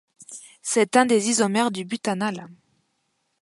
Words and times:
C'est 0.63 0.95
un 0.97 1.05
des 1.05 1.29
isomères 1.29 1.69
du 1.69 1.85
butanal. 1.85 2.47